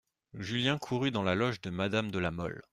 Julien 0.33 0.79
courut 0.79 1.11
dans 1.11 1.21
la 1.21 1.35
loge 1.35 1.61
de 1.61 1.69
Madame 1.69 2.09
de 2.09 2.17
La 2.17 2.31
Mole. 2.31 2.63